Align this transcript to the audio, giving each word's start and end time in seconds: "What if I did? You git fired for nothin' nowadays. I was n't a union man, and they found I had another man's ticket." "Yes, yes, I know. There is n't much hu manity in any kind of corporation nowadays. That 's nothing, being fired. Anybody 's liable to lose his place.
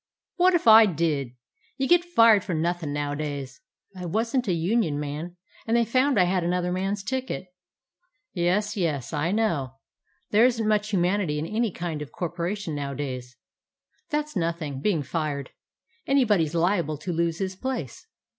"What 0.37 0.55
if 0.55 0.67
I 0.67 0.87
did? 0.87 1.33
You 1.77 1.87
git 1.87 2.03
fired 2.03 2.43
for 2.43 2.55
nothin' 2.55 2.91
nowadays. 2.91 3.61
I 3.95 4.05
was 4.07 4.35
n't 4.35 4.47
a 4.47 4.53
union 4.53 4.99
man, 4.99 5.37
and 5.67 5.77
they 5.77 5.85
found 5.85 6.19
I 6.19 6.23
had 6.23 6.43
another 6.43 6.71
man's 6.71 7.03
ticket." 7.03 7.53
"Yes, 8.33 8.75
yes, 8.75 9.13
I 9.13 9.31
know. 9.31 9.73
There 10.31 10.43
is 10.45 10.59
n't 10.59 10.67
much 10.67 10.89
hu 10.89 10.97
manity 10.97 11.37
in 11.37 11.45
any 11.45 11.69
kind 11.71 12.01
of 12.01 12.11
corporation 12.11 12.73
nowadays. 12.73 13.37
That 14.09 14.27
's 14.29 14.35
nothing, 14.35 14.81
being 14.81 15.03
fired. 15.03 15.51
Anybody 16.07 16.47
's 16.47 16.55
liable 16.55 16.97
to 16.97 17.13
lose 17.13 17.37
his 17.37 17.55
place. 17.55 18.07